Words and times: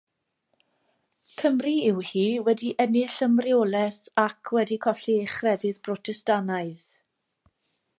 Cymru 1.41 1.73
yw 1.89 1.99
hi 2.13 2.23
wedi 2.47 2.71
ennill 2.85 3.19
ymreolaeth 3.29 4.03
ac 4.25 4.53
wedi 4.59 4.83
colli 4.87 5.19
ei 5.21 5.33
chrefydd 5.37 5.83
Brotestannaidd. 5.87 6.93